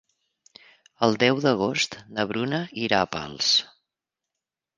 [1.07, 3.53] El deu d'agost na Bruna irà a Pals.